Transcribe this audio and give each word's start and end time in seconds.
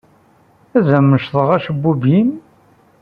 Ad 0.77 0.87
am-mecḍeɣ 0.97 1.49
acebbub-im? 1.55 2.29